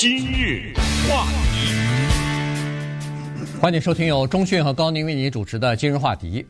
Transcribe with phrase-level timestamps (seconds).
[0.00, 0.72] 今日
[1.10, 1.74] 话题，
[3.60, 6.46] 欢迎收听由中讯和高宁为你主持的今日话题。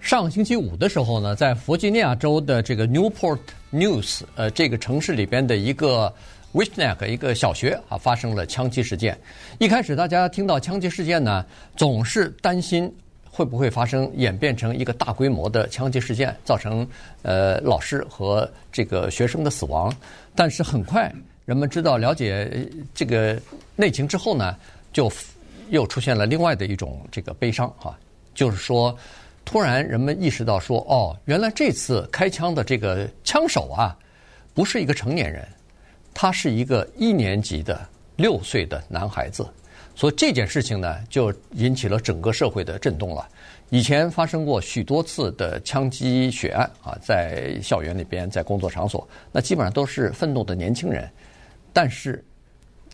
[0.00, 3.38] 上星期五的时候呢，在弗吉尼亚州的这个 Newport
[3.72, 6.12] News，呃，这个城市里边的一个
[6.52, 9.16] Wishneck 一个小学啊，发生了枪击事件。
[9.60, 11.46] 一开始大家听到枪击事件呢，
[11.76, 12.92] 总是担心
[13.30, 16.84] 会不会发生演变成一个大规模的枪击事件，造成
[17.22, 19.94] 呃老师和这个学生的死亡。
[20.34, 21.14] 但是很快。
[21.48, 23.40] 人们知道了解这个
[23.74, 24.54] 内情之后呢，
[24.92, 25.10] 就
[25.70, 27.98] 又出现了另外的一种这个悲伤哈，
[28.34, 28.94] 就是说，
[29.46, 33.96] 突然人们意识到说，哦，原来这次开枪的这个枪手啊，
[34.52, 35.48] 不是一个成年人，
[36.12, 37.80] 他是一个一年级的
[38.16, 39.48] 六岁的男孩子，
[39.94, 43.26] 所以这件事情呢，就引起了整个社会的震动了。
[43.70, 51.10] 以前发生过许多次的枪击血案啊，在校园里边，在工作场所，那基本上都是愤怒的年轻人。
[51.80, 52.24] 但是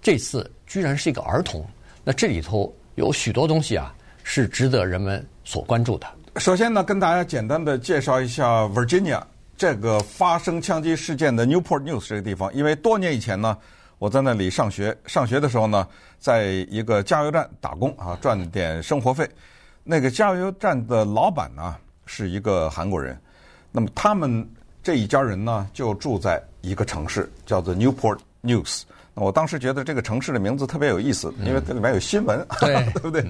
[0.03, 1.67] 这次居然是一个儿童，
[2.05, 6.07] 那这里头有许多东西啊，是值得人们所关注的。
[6.37, 9.23] 首先呢，跟大家简单的介绍一下 Virginia
[9.57, 13.57] 这个发生枪击事件的 Newport News 这个地方，因为多年以前呢，
[13.99, 19.27] 我在那里上学，上学的时候呢，在一个加油站打工啊，赚点生活费。
[19.83, 23.19] 那个加油站的老板呢，是一个韩国人，
[23.73, 24.47] 那么他们
[24.83, 28.19] 这一家人呢，就住在一个城市，叫做 Newport。
[28.45, 28.83] News，
[29.15, 33.25] 我当时觉得这个城市的名字特别有意思，因为这里面有新闻，嗯、对， 对不对？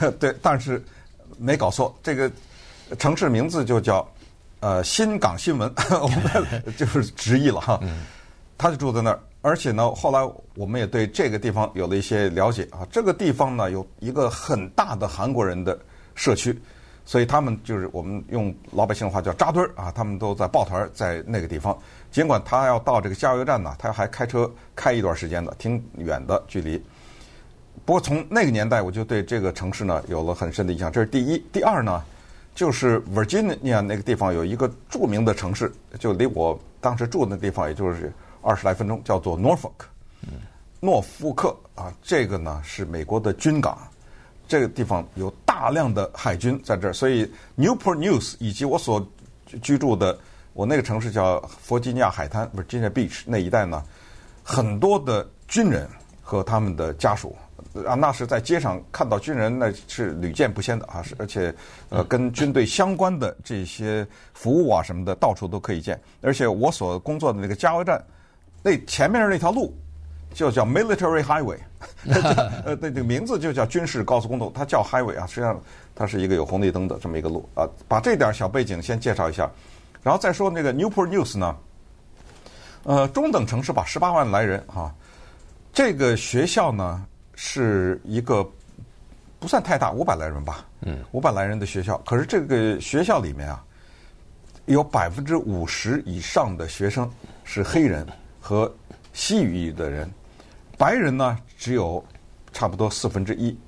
[0.00, 0.82] 嗯、 对，但是
[1.38, 2.30] 没搞错，这个
[2.98, 4.06] 城市名字就叫
[4.60, 7.80] 呃新港新闻， 我们就是直译了哈。
[8.56, 10.20] 他就住在那儿，而且呢，后来
[10.56, 12.84] 我们也对这个地方有了一些了解啊。
[12.90, 15.78] 这个地方呢，有一个很大的韩国人的
[16.16, 16.58] 社区。
[17.08, 21.74] 所以他们就是我们用老百姓的话叫扎堆儿啊，他们都在抱团在那个地方。
[22.10, 26.76] 尽管他要到这个加油站呢，他还开车开一段时间的，挺远的距离。
[27.86, 30.92] 不过从那个年代，我就对这个城市呢有了很深的印象。
[30.92, 32.04] 这是第一，第二呢，
[32.54, 39.86] 就是 Virginia 那个地方有一个著名的城市，就离我当时住的地方也就是二十来分钟，叫做 Norfolk，
[40.78, 43.78] 诺福克啊，这个呢是美国的军港。
[44.48, 49.06] 这个地方有大量的海军在这儿，所以 Newport News 以及我所
[49.60, 50.18] 居住的
[50.54, 53.84] 我那个城市叫弗吉尼亚海滩 （Virginia Beach） 那一带呢，
[54.42, 55.86] 很多的军人
[56.22, 57.36] 和他们的家属
[57.86, 61.54] 啊，那是在街上看到军人，那是屡见不鲜的啊，是而且
[61.90, 66.00] 呃，跟军队相关的这些服务啊什么的，到处都可以见。
[66.22, 68.02] 而且我所工作的那个加油站，
[68.62, 69.76] 那前面那条路。
[70.34, 71.58] 就叫 Military Highway，
[72.64, 75.60] 呃，那这个名字就叫军事高速公路，它叫 Highway 啊，实际上
[75.94, 77.68] 它是一个有红绿灯的这么一个路啊。
[77.88, 79.50] 把这点小背景先介绍一下，
[80.02, 81.56] 然后再说那个 Newport News 呢，
[82.84, 84.94] 呃，中等城市吧，十八万来人哈、啊。
[85.72, 88.48] 这个学校呢是一个
[89.40, 91.98] 不算太大，五百来人吧，嗯，五百来人的学校。
[92.06, 93.64] 可是这个学校里面啊，
[94.66, 97.10] 有百分之五十以上的学生
[97.44, 98.06] 是黑人
[98.40, 98.72] 和
[99.12, 100.08] 西语的人。
[100.78, 102.02] 白人呢，只有
[102.52, 103.58] 差不多四分之一。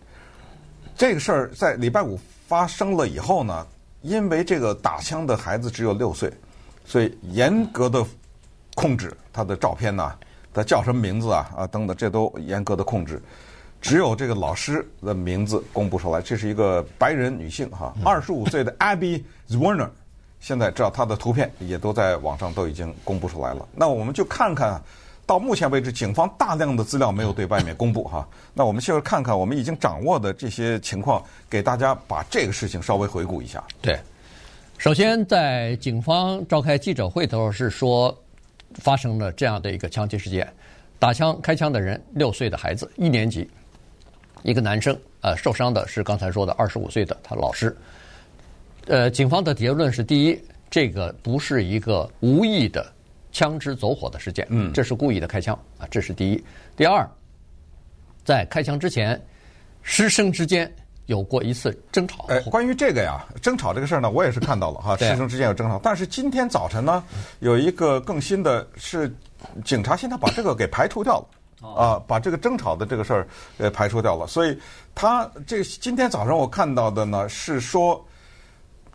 [0.96, 3.66] 这个事儿在礼拜五发生了以后呢，
[4.00, 6.32] 因为这个打枪的孩子只有六岁，
[6.84, 8.04] 所以严格的
[8.76, 10.14] 控制他的照片呐，
[10.54, 13.20] 他叫什么名字啊啊等等，这都严格的控制。
[13.80, 19.88] 只有这个老师的名字公布出来，这是一个白人女性哈，二十五岁的 Abby Zwerner，
[20.38, 23.66] 现在知道她的图片也都在网上都已经公布出来了。
[23.74, 24.80] 那我们就看看。
[25.30, 28.28] 到目前为止，警方大量的资料没有对外面公布哈。
[28.52, 33.62] 那我们现在看看我们已经掌握的这些情况，给大家把这个事情稍微回顾一下。
[33.80, 33.96] 对，
[34.76, 38.12] 首先在警方召开记者会的时候是说，
[38.80, 40.52] 发生了这样的一个枪击事件，
[40.98, 43.48] 打枪开枪的人六岁的孩子，一年级，
[44.42, 47.76] 一个男生，呃，受伤的是刚才说的二十五岁的他老师。
[48.88, 50.36] 呃，警方的结论是：第一，
[50.68, 52.84] 这个不是一个无意的。
[53.32, 56.44] 枪支走火的事件，嗯，这是故意的开枪啊，这是第一。
[56.76, 57.08] 第二，
[58.24, 59.20] 在开枪之前，
[59.82, 60.72] 师生之间
[61.06, 62.26] 有过一次争吵。
[62.28, 65.78] 哎，关于这个呀，争吵这个事儿呢，我也是看到了哈，师生之间有争吵。
[65.82, 67.02] 但是今天早晨呢，
[67.38, 69.12] 有一个更新的是，
[69.64, 71.24] 警察现在把这个给排除掉
[71.60, 73.28] 了，啊，把这个争吵的这个事儿
[73.58, 74.26] 给排除掉了。
[74.26, 74.58] 所以
[74.94, 78.04] 他这今天早上我看到的呢，是说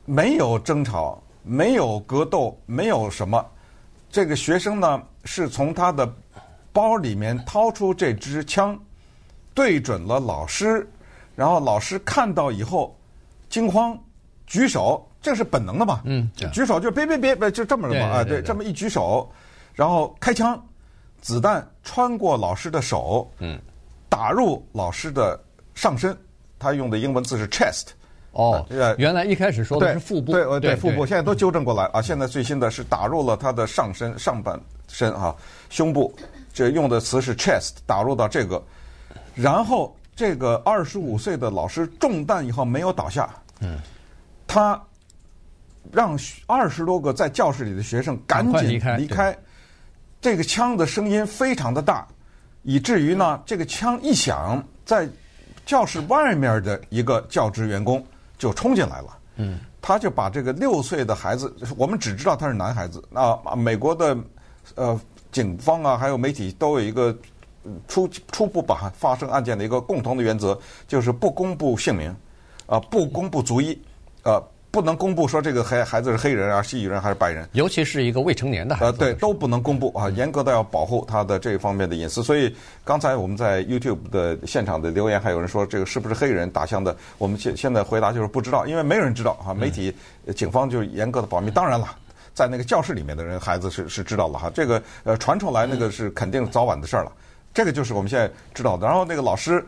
[0.05, 3.45] 没有争吵，没有格斗，没有什么。
[4.15, 6.09] 这个学生呢，是从他的
[6.71, 8.79] 包里面掏出这支枪，
[9.53, 10.89] 对准了老师，
[11.35, 12.97] 然后老师看到以后
[13.49, 14.01] 惊慌，
[14.47, 16.01] 举手，这是本能的嘛？
[16.05, 18.05] 嗯，举手就别别别别，就这么的嘛？
[18.05, 19.29] 啊，对，这么一举手，
[19.73, 20.65] 然后开枪，
[21.19, 23.59] 子弹穿过老师的手，嗯，
[24.07, 25.37] 打入老师的
[25.73, 26.17] 上身。
[26.57, 27.87] 他用的英文字是 chest。
[28.35, 28.65] 哦，
[28.97, 32.01] 原来一开始说的是腹部，对对，对腹部，现在都纠正过来啊。
[32.01, 34.59] 现在最新的是打入了他的上身上半
[34.89, 35.33] 身啊，
[35.69, 36.13] 胸部，
[36.53, 38.61] 这用的词是 chest，打入到这个，
[39.35, 43.29] 然后这个二十五岁的老师中弹以后没有倒下，
[43.61, 43.79] 嗯，
[44.45, 44.83] 他
[45.93, 49.37] 让二十多个在教室里的学生赶紧离开，离开，
[50.19, 52.05] 这个枪的声音非常的大，
[52.63, 55.07] 以至于呢，这个枪一响，在
[55.65, 58.05] 教室外面的一个教职员工。
[58.37, 63.03] 就冲进来了，嗯，他就把这个六岁的孩子，我们只知道他是男孩子。
[63.09, 64.17] 那美国的
[64.75, 64.99] 呃
[65.31, 67.15] 警方啊，还有媒体都有一个
[67.87, 72.15] 初初步把发生案件的一个共同的原则，就是不公布姓名，
[72.65, 73.81] 啊，不公布族裔，
[74.23, 74.41] 呃。
[74.75, 78.91] 不能公布说这个孩孩子是黑人啊、西裔人还是白人，尤其是一个未成年的孩子。
[78.91, 82.21] 呃，对，都不能公布啊，严格的要保护他的这方面的隐私。
[82.21, 86.93] 所以刚才我们在 YouTube 的现场的留言，还有人说这个是不是黑人打枪的？
[87.17, 89.53] 我们现现在回答就是不知道，因为没有人知道啊。
[89.53, 89.95] 媒体、
[90.35, 91.49] 警方就严格的保密。
[91.49, 91.95] 当然了，
[92.33, 94.51] 在那个教室里面的人，孩子是是知道了哈。
[94.53, 97.13] 这个呃传出来那个是肯定早晚的事儿了。
[97.53, 98.85] 这个就是我们现在知道的。
[98.85, 99.65] 然后那个老师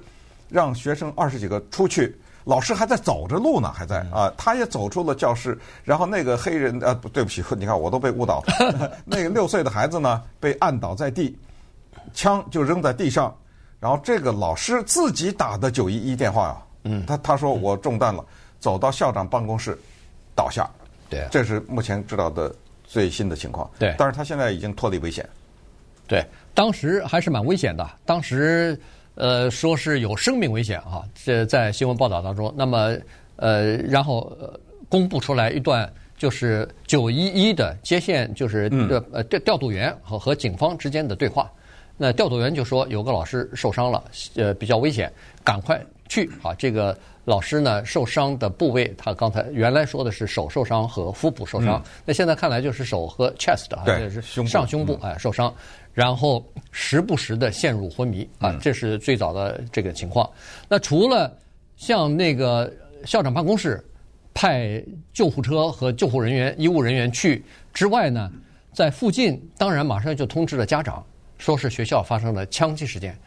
[0.50, 2.14] 让学生二十几个出去。
[2.48, 5.60] 老师还在走着路呢，还在啊，他也走出了教室。
[5.84, 8.98] 然后那个黑人呃，对不起， 你看我都被误导了。
[9.04, 11.38] 那个六岁的孩子呢，被按倒在地，
[12.14, 13.36] 枪就扔在地上。
[13.82, 18.26] 然后这个老师自己打的九一一电话啊，嗯，他他说我中弹了，
[18.62, 19.78] 走到校长办公室
[20.34, 20.66] 倒下。
[21.10, 22.56] 对，这是目前知道的
[22.86, 23.70] 最新的情况。
[23.78, 25.28] 对，但是他现在已经脱离危险。
[26.08, 27.86] 对，当时还是蛮危险的。
[28.06, 28.80] 当时。
[29.18, 32.54] 呃，说是有生命危险啊，这在新闻报道当中。
[32.56, 32.96] 那么，
[33.36, 34.32] 呃，然后
[34.88, 38.70] 公布出来一段，就是九一一的接线，就是
[39.12, 41.52] 呃调调度员和和警方之间的对话。
[41.98, 44.04] 那调度员就说有个老师受伤了，
[44.36, 45.12] 呃，比较危险，
[45.44, 46.54] 赶快去啊。
[46.54, 55.52] 这个老师呢，受伤的部位，他刚才原来说的是手受伤和腹部受伤，那现在看来就是手和 chest 啊，就是上胸部哎受伤。
[55.98, 60.30] 然后时不时的陷入昏迷啊，这是最早的这个情况。
[60.70, 61.36] 那除了
[61.76, 62.72] 像那个
[63.04, 63.84] 校长办公室
[64.32, 64.80] 派
[65.12, 68.32] 救护车和救护人员、医务人员去之外呢，
[68.72, 71.04] 在附近当然马上就通知了家长，
[71.40, 73.18] 说是学校发生了枪击事件，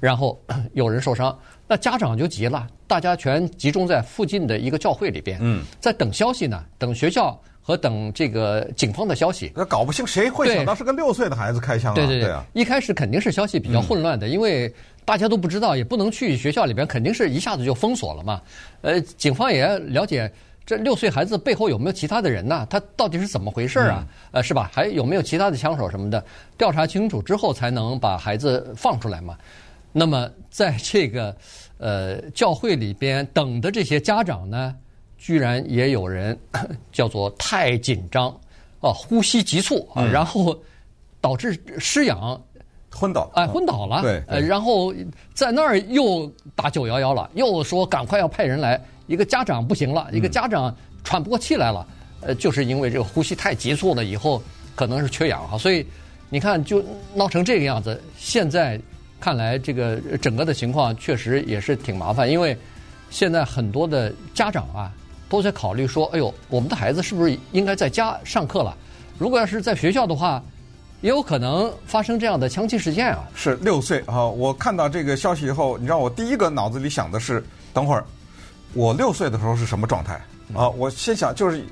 [0.00, 0.36] 然后
[0.74, 1.38] 有人受伤，
[1.68, 5.40] 那家长就急了，大家全集中在附近的一个教会里边，
[5.78, 7.40] 在等消息呢，等学校。
[7.66, 11.96] 和等这个警方的消息，那搞不清谁会想到是个六岁的孩子开枪啊？
[11.96, 14.72] 对对对，一开始肯定是消息比较混乱的，因为
[15.04, 18.40] 大家都不知道，也不能去学校里边，肯定是一下子就封锁了嘛。
[18.82, 20.30] 呃，警方也要了解
[20.64, 22.64] 这六岁孩子背后有没有其他的人呢？
[22.70, 24.06] 他到底是怎么回事啊？
[24.30, 24.70] 呃，是吧？
[24.72, 26.24] 还有没有其他的枪手什么的？
[26.56, 29.36] 调查清楚之后才能把孩子放出来嘛。
[29.90, 31.36] 那么在这个
[31.78, 34.72] 呃教会里边等的这些家长呢？
[35.26, 36.38] 居然也有人
[36.92, 38.28] 叫做太紧张，
[38.80, 40.56] 啊，呼吸急促啊，然后
[41.20, 42.40] 导致失氧，
[42.92, 44.02] 昏倒，哎，昏倒了。
[44.02, 44.94] 对，呃，然后
[45.34, 48.80] 在那儿又打九幺幺了，又说赶快要派人来。
[49.08, 51.84] 一个家长不行了，一个家长喘不过气来了，
[52.20, 54.40] 呃，就是因为这个呼吸太急促了，以后
[54.76, 55.58] 可能是缺氧哈。
[55.58, 55.84] 所以
[56.30, 56.80] 你看，就
[57.16, 58.00] 闹成这个样子。
[58.16, 58.80] 现在
[59.18, 62.56] 看来，这个整个的情况确实也是挺麻烦，因为
[63.10, 64.94] 现在很多的家长啊。
[65.28, 68.76] 都在考虑说：“哎呦，我们的孩子是不是应该在家上课了？
[69.18, 70.42] 如果要是在学校的话，
[71.00, 74.24] 也有可能发生这样的枪击事件啊。”是六岁啊！
[74.24, 78.04] 我看到这个消息以后，你知道我第一个脑子里想的是：等会儿
[78.72, 80.14] 我六岁的时候是什么状态
[80.54, 80.68] 啊？
[80.68, 81.64] 我先想就是，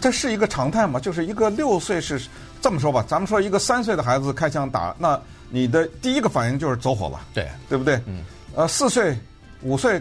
[0.00, 0.98] 这是一个常态吗？
[0.98, 2.20] 就是一个六岁是
[2.62, 3.04] 这么说吧？
[3.06, 8.00] 咱们说一个三岁的孩子开枪打，那你的第一个反应就是走火了，对对不对？
[8.06, 8.24] 嗯。
[8.54, 9.14] 呃，四岁、
[9.62, 10.00] 五岁。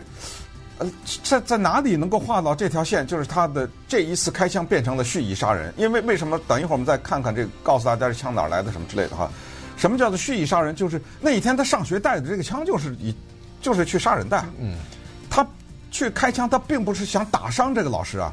[0.79, 0.88] 呃，
[1.24, 3.05] 在在哪里能够画到这条线？
[3.07, 5.74] 就是他的这一次开枪变成了蓄意杀人。
[5.75, 6.39] 因为为什么？
[6.48, 9.29] 等一会儿我们再看看这个，告诉大家这枪哪儿来的什么之类的哈。
[9.75, 10.75] 什么叫做蓄意杀人？
[10.75, 13.15] 就是那一天他上学带的这个枪就是以，
[13.60, 14.43] 就是去杀人的。
[14.60, 14.75] 嗯，
[15.29, 15.46] 他
[15.89, 18.31] 去开枪，他并不是想打伤这个老师啊，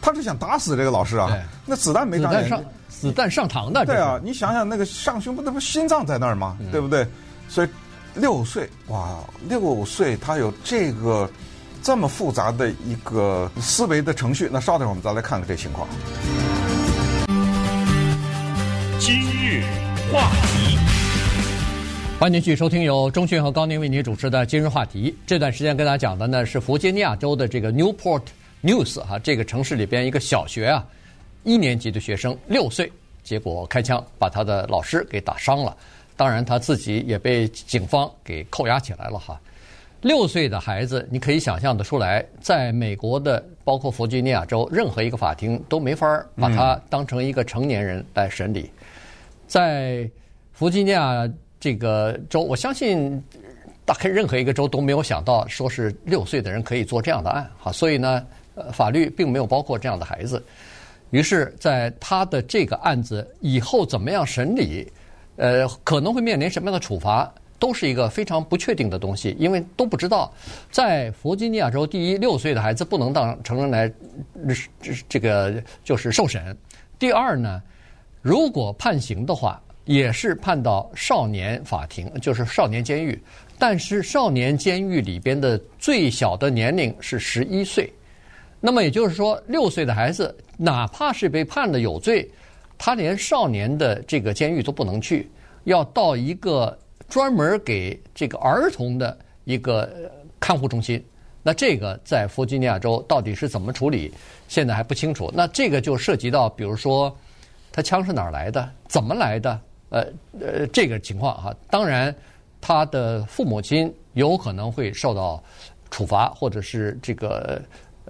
[0.00, 1.36] 他是想打死这个老师啊。
[1.66, 3.84] 那子弹没长眼睛，子弹上膛的。
[3.84, 6.56] 对啊，你想想那个上胸部，那不心脏在那儿吗？
[6.70, 7.04] 对不对？
[7.48, 7.68] 所以
[8.14, 11.28] 六岁哇，六岁他有这个。
[11.82, 15.88] 这么复杂的一个思维的程序，那稍等我们再来看看这情况。
[19.00, 19.64] 今日
[20.12, 20.78] 话题，
[22.20, 25.10] 欢迎继续收听由中讯和高宁为您主持的《今日话题》。
[25.26, 28.22] 这段时间跟大家讲的呢是弗吉尼亚州的这个 Newport
[28.62, 30.86] News 哈，这个城市里边一个小学啊，
[31.42, 32.92] 一年级的学生六岁，
[33.24, 35.76] 结果开枪把他的老师给打伤了。
[36.16, 39.36] 当然他自己也被警方给扣押起来了哈。
[40.02, 48.68] 六岁的孩子，你可以想象得出来，在美国的包括弗吉尼亚州任何一个法庭都没法把他当成一个成年人来审理。
[49.46, 50.10] 在
[50.52, 51.30] 弗吉尼亚
[51.60, 53.22] 这个州，我相信
[53.84, 57.70] 大概任何一个州都没有想到，说是六岁的人可以做这样的案哈。
[57.70, 58.26] 所以呢，
[58.72, 60.44] 法律并没有包括这样的孩子。
[61.10, 64.90] 于是，在他的这个案子以后怎么样审理，
[65.36, 67.32] 呃，可能会面临什么样的处罚？
[67.62, 70.34] 都是一个非常不确定的东西，因为都不知道。
[70.68, 73.88] 在弗吉尼亚州，第一，六岁的孩子不能当成人来，
[74.80, 76.56] 这这个就是受审。
[76.98, 77.62] 第二呢，
[78.20, 83.16] 如果判刑的话，也是判到少年法庭，就是少年监狱。
[83.60, 87.88] 但是少年监狱里边的最小的年龄是十一岁，
[88.58, 92.28] 那么也就是说，六岁的孩子哪怕是被判了有罪，
[92.76, 95.30] 他连少年的这个监狱都不能去，
[95.62, 96.76] 要到一个。
[97.12, 99.14] 专门给这个儿童的
[99.44, 99.86] 一个
[100.40, 101.04] 看护中心，
[101.42, 104.10] 那这个在弗吉尼亚州到底是怎么处理，
[104.48, 105.30] 现在还不清楚。
[105.34, 107.14] 那这个就涉及到，比如说，
[107.70, 109.60] 他枪是哪儿来的，怎么来的？
[109.90, 110.06] 呃
[110.40, 111.54] 呃，这个情况哈。
[111.68, 112.14] 当然，
[112.62, 115.44] 他的父母亲有可能会受到
[115.90, 117.60] 处罚，或者是这个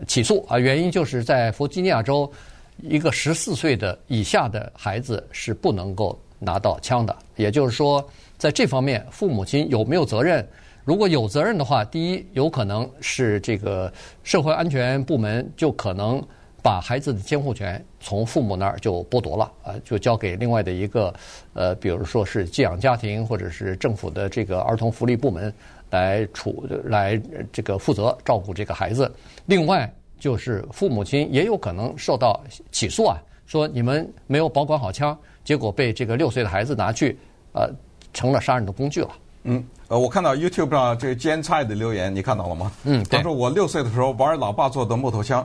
[0.06, 0.61] 起诉啊。
[0.61, 2.32] 原因就是在弗吉尼亚州，
[2.80, 8.09] 一个十四岁的以下的孩子是不能够拿到枪的，也就是说。
[8.42, 10.44] 在这方面，父母亲有没有责任？
[10.82, 13.92] 如果有责任的话，第一，有可能是这个
[14.25, 16.20] 社会安全部门就可能
[16.61, 21.14] 把孩子的监护权从父母那儿就剥夺了，啊，就交给另外的一个，
[21.54, 25.54] 呃，比如说是寄养家庭或者是政府的这个儿童福利部门
[25.90, 27.22] 来处来
[27.52, 29.08] 这个负责照顾这个孩子。
[29.46, 37.16] 另外，就是父母亲也有可能受到起诉啊，说你们没有保管好枪，结果被这个六岁的孩子拿去，
[37.52, 37.70] 呃。
[38.12, 39.11] 成了杀人的工具了。
[39.45, 42.71] 嗯，呃，我看到 YouTube 上这个煎菜的留言，你看到了吗？
[42.85, 45.45] 嗯，他说我六岁的时候玩老爸做的木头枪，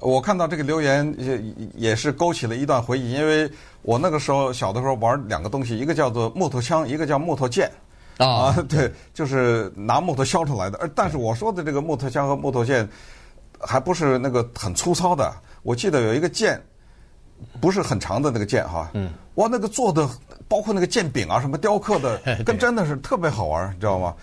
[0.00, 1.42] 我看到这个留言也
[1.74, 3.50] 也是勾起了一段回忆，因为
[3.82, 7.70] 我那个时候小的时候玩两个东西，一个叫做木头枪，一个叫木头剑。
[8.16, 10.78] 啊，啊， 对，就是拿木头削出来的。
[10.78, 12.88] 而但是我说的这个木头枪和木头剑，
[13.60, 15.30] 还不是那个很粗糙的。
[15.62, 16.58] 我记得有一个剑。
[17.60, 20.08] 不是很长的那个剑哈，嗯，哇，那个做的
[20.48, 24.14] 包括那个剑柄啊，什么雕刻的， 跟真的是特别好玩，你知道吗？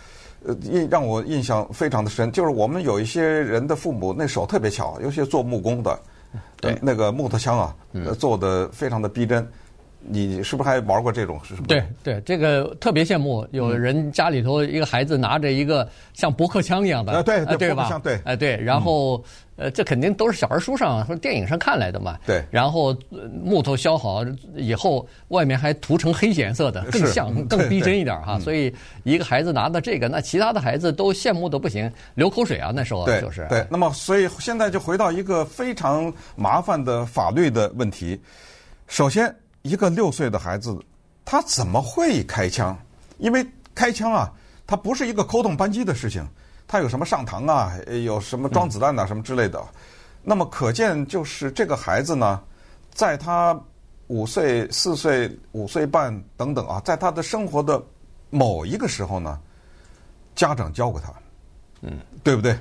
[0.45, 5.99] 呃，印让我印象非常的深，就是我们有一些人的父母那手特别巧，尤其做木工的，
[6.59, 7.75] 对，那个木头枪啊，
[8.17, 9.47] 做的非常的逼真。
[10.03, 11.39] 你是不是还玩过这种？
[11.43, 11.67] 是什么？
[11.67, 18.01] 对对，这个特别羡慕，有人家里头一个孩子拿着一个像驳壳枪一样的，啊对对对吧？
[18.03, 19.23] 对，哎对，然后
[19.57, 22.17] 呃，这肯定都是小孩书上或者电影上看来的嘛。
[22.25, 22.95] 对，然后
[23.43, 28.39] 木头削好以后，外面还涂成黑颜色的，更像更逼真一点哈。
[28.39, 32.71] 所以一个孩子拿的这个，那其他的孩子都羡慕的不行，流口水啊。
[32.73, 33.63] 那时候就是对。
[33.69, 38.19] 那么，所以现在就回到一个非常麻烦的法律的问题，
[38.87, 39.33] 首先。
[39.61, 40.77] 一个六岁的孩子，
[41.23, 42.77] 他怎么会开枪？
[43.17, 44.31] 因为开枪啊，
[44.65, 46.27] 它不是一个扣动扳机的事情，
[46.67, 47.73] 他有什么上膛啊，
[48.05, 49.59] 有什么装子弹呐、啊，什么之类的。
[49.59, 49.67] 嗯、
[50.23, 52.41] 那么可见，就是这个孩子呢，
[52.93, 53.59] 在他
[54.07, 57.81] 五岁、四岁、五岁半等等啊，在他的生活的
[58.29, 59.39] 某一个时候呢，
[60.35, 61.13] 家长教过他，
[61.81, 62.57] 嗯，对不对？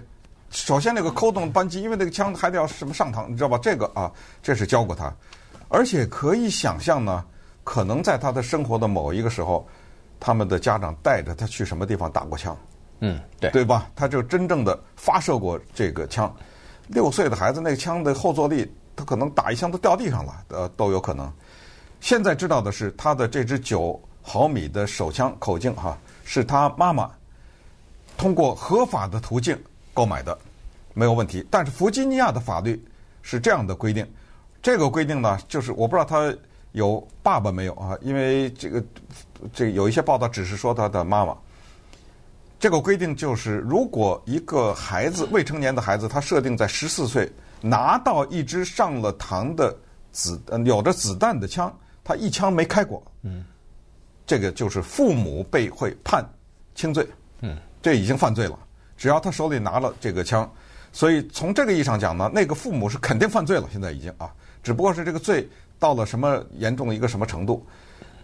[0.51, 3.57] 首先那个扣动扳机，因为那个枪还得要什么上膛，你知道吧？
[3.63, 4.11] 这个啊，
[4.43, 5.15] 这是教过他。
[5.71, 7.25] 而且可以想象呢，
[7.63, 9.67] 可能在他的生活的某一个时候，
[10.19, 12.57] 他们的家长带着他去什么地方打过枪，
[12.99, 13.89] 嗯，对，对吧？
[13.95, 16.31] 他就真正的发射过这个枪。
[16.89, 21.33] 六岁的孩子，那个枪的后坐力，他可能打一枪都掉地上了，呃，都有可能。
[22.01, 27.09] 现在知道的是，他的这支九毫米的手枪口径哈，是他妈妈
[28.17, 29.57] 通过合法的途径
[29.95, 30.37] 购买的，
[30.95, 31.47] 没有问题。
[31.49, 32.85] 但是弗吉尼亚的法律
[33.23, 34.05] 是这样的规定。
[34.63, 36.35] 这个规定呢，就是我不知道他
[36.73, 37.97] 有爸爸没有啊？
[38.01, 38.85] 因为这个
[39.53, 41.37] 这个、有一些报道只是说他的妈妈。
[42.59, 49.75] 这个规定就是，如果一个孩子未成年的孩子，他设定在十四岁拿到一支上了膛的
[50.13, 51.75] 子有着子弹的枪，
[52.05, 53.43] 他一枪没开过，嗯，
[54.27, 56.23] 这个就是父母被会判
[56.75, 57.09] 轻罪，
[57.41, 58.59] 嗯，这已经犯罪了。
[58.95, 60.47] 只要他手里拿了这个枪，
[60.93, 63.67] 所以从这个意义上讲呢，那个父母是肯定犯罪了。
[63.73, 64.31] 现在已经啊。
[64.63, 65.49] 只不过是这个罪
[65.79, 67.65] 到了什么严重的一个什么程度，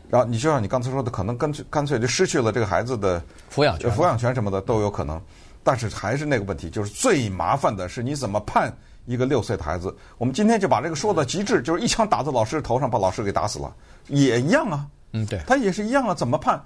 [0.09, 5.21] 然后你就像你刚才说的，可能干脆干脆就失去了这个孩子的抚养权、抚养权什么的都有可能。
[5.65, 8.73] 但是还是那个问题，就是最麻烦的是你怎么判
[9.05, 9.93] 一个六岁的孩子？
[10.17, 13.75] 我们今天就把这个说到极致，就是一枪打在老师头上，把老师给打死了，
[14.07, 14.87] 也一样啊。
[15.13, 16.15] 嗯，对，他也是一样啊。
[16.15, 16.63] 怎么判？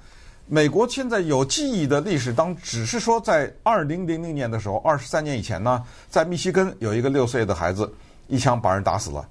[0.46, 7.90] 美国现在有记忆的历史当，只是说在二零零零年的时候，二十三年以前呢，在密西根有一个六岁的孩子
[8.28, 9.26] 一枪把人打死了，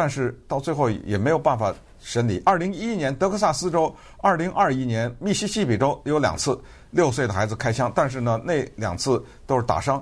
[0.00, 2.40] 但是到最后也没有办法审理。
[2.44, 6.56] 二零一一年德克萨斯州，二零二一年密西西比州有两次
[6.92, 10.00] 六岁的孩子开枪，但是呢，那两次都是打伤，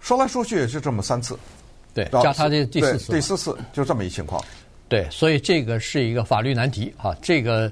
[0.00, 1.38] 说来说去也是这么三次，
[1.92, 4.42] 对，加他的第四次，第四次就这么一情况。
[4.88, 7.14] 对，所以这个是一个法律难题啊！
[7.20, 7.70] 这个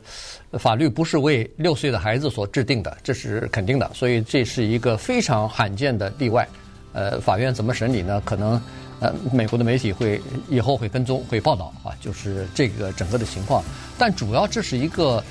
[0.58, 3.90] 法律不是为六岁的孩子所制定的，这是肯定的。
[3.94, 6.46] 所以这是一个非常罕见的例外。
[6.92, 8.22] 呃，法院怎么审理呢？
[8.26, 8.60] 可能
[9.00, 13.62] 呃，美国的媒体会以后会跟踪、会报道啊，就是这个整个的情况。
[13.98, 15.22] 但主要这是一个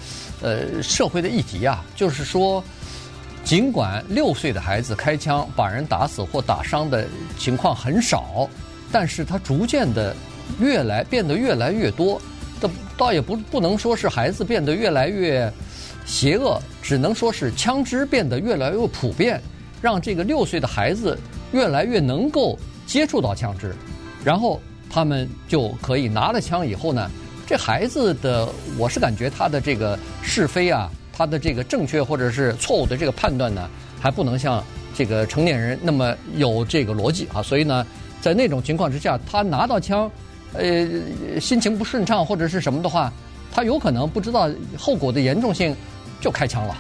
[0.41, 2.63] 呃社会的议题啊，就是说，
[3.43, 8.49] 尽管六岁的孩子开枪把人打死或打伤的情况很少，
[8.91, 10.15] 但是他逐渐的。
[10.59, 12.21] 越来变得越来越多，
[12.59, 15.51] 倒倒也不不能说是孩子变得越来越
[16.05, 19.41] 邪恶，只能说是枪支变得越来越普遍，
[19.81, 21.17] 让这个六岁的孩子
[21.53, 22.59] 越来越能够
[22.93, 23.75] 接触到枪支，
[24.23, 27.09] 然后他们就可以拿了枪以后呢，
[27.47, 28.47] 这孩子的
[28.77, 33.67] 我是感觉他的这个是非啊，他的这个正确或者是错误的这个判断呢，
[33.99, 37.83] 还不能像这个成年人那么有这个逻辑啊，所以呢，
[38.21, 40.07] 在那种情况之下，他拿到枪。
[40.55, 40.87] 呃，
[41.41, 43.11] 心情不顺畅或者是什么的话，
[43.51, 44.47] 他有可能不知道
[44.77, 45.75] 后果的严重性，
[46.21, 46.77] 就开枪了。